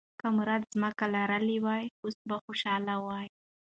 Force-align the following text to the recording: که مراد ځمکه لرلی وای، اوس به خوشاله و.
که 0.19 0.27
مراد 0.37 0.61
ځمکه 0.73 1.05
لرلی 1.15 1.57
وای، 1.65 1.83
اوس 2.03 2.15
به 2.27 2.35
خوشاله 2.43 2.95
و. 3.03 3.07